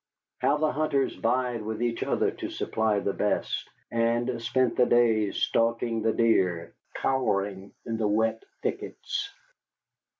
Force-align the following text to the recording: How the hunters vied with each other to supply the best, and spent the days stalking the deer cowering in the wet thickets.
How 0.39 0.57
the 0.57 0.71
hunters 0.71 1.13
vied 1.13 1.61
with 1.61 1.79
each 1.79 2.01
other 2.01 2.31
to 2.31 2.49
supply 2.49 2.97
the 3.01 3.13
best, 3.13 3.69
and 3.91 4.41
spent 4.41 4.75
the 4.75 4.87
days 4.87 5.35
stalking 5.37 6.01
the 6.01 6.11
deer 6.11 6.73
cowering 6.95 7.71
in 7.85 7.97
the 7.97 8.07
wet 8.07 8.43
thickets. 8.63 9.31